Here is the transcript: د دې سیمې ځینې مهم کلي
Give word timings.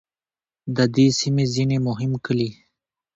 د 0.75 0.77
دې 0.95 1.07
سیمې 1.19 1.45
ځینې 1.53 1.77
مهم 1.87 2.11
کلي 2.25 2.49